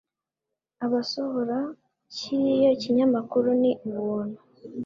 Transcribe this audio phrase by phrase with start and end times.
[0.85, 1.57] abasohora
[2.15, 4.39] kiriya kinyamakuru ni ubuntu